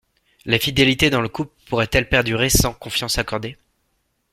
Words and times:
La 0.45 0.57
fidélité 0.57 1.11
dans 1.11 1.21
le 1.21 1.29
couple 1.29 1.53
pourrait-elle 1.67 2.09
perdurer 2.09 2.49
sans 2.49 2.73
confiance 2.73 3.19
accordée? 3.19 3.55